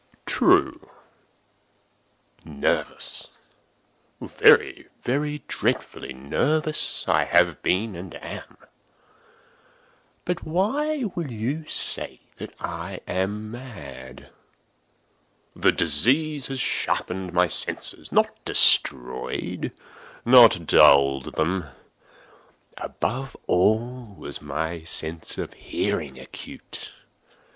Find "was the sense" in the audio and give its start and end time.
24.17-25.37